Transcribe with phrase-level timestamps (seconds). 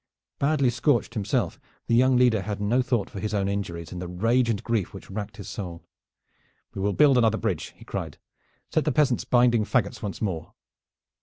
[0.39, 4.07] Badly scorched himself, the young leader had no thought for his own injuries in the
[4.07, 5.83] rage and grief which racked his soul.
[6.73, 8.17] "We will build another bridge," he cried.
[8.71, 10.55] "Set the peasants binding fagots once more."